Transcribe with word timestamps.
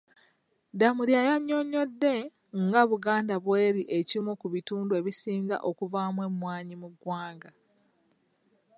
Damulira 0.79 1.21
yannyonnyodde 1.29 2.13
nga 2.65 2.81
Buganda 2.89 3.35
bw'eri 3.43 3.83
ekimu 3.97 4.31
ku 4.41 4.47
bitundu 4.53 4.91
ebisinga 4.99 5.55
okuvaamu 5.69 6.19
emmwanyi 6.27 6.75
mu 6.81 6.87
ggwanga. 6.93 7.49